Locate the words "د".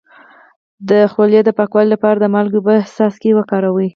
0.89-0.91, 1.43-1.49, 2.19-2.25